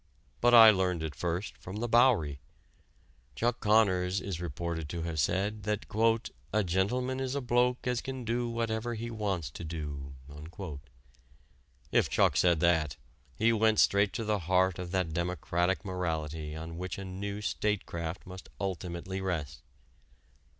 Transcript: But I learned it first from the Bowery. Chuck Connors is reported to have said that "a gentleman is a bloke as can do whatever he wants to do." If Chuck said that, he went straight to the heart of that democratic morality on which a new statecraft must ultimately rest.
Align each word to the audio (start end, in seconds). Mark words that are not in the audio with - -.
But 0.39 0.55
I 0.55 0.71
learned 0.71 1.03
it 1.03 1.13
first 1.13 1.55
from 1.59 1.75
the 1.75 1.87
Bowery. 1.87 2.39
Chuck 3.35 3.59
Connors 3.59 4.19
is 4.19 4.41
reported 4.41 4.89
to 4.89 5.03
have 5.03 5.19
said 5.19 5.61
that 5.65 5.85
"a 6.51 6.63
gentleman 6.63 7.19
is 7.19 7.35
a 7.35 7.39
bloke 7.39 7.85
as 7.85 8.01
can 8.01 8.25
do 8.25 8.49
whatever 8.49 8.95
he 8.95 9.11
wants 9.11 9.51
to 9.51 9.63
do." 9.63 10.15
If 11.91 12.09
Chuck 12.09 12.35
said 12.35 12.61
that, 12.61 12.97
he 13.35 13.53
went 13.53 13.79
straight 13.79 14.11
to 14.13 14.23
the 14.23 14.39
heart 14.39 14.79
of 14.79 14.89
that 14.89 15.13
democratic 15.13 15.85
morality 15.85 16.55
on 16.55 16.79
which 16.79 16.97
a 16.97 17.05
new 17.05 17.39
statecraft 17.39 18.25
must 18.25 18.49
ultimately 18.59 19.21
rest. 19.21 19.61